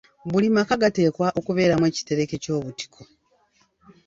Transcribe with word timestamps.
Buli 0.31 0.47
maka 0.57 0.75
gateekwa 0.81 1.27
okubeeramu 1.39 1.85
ekitereke 1.91 2.35
ky’obutiko. 2.43 2.99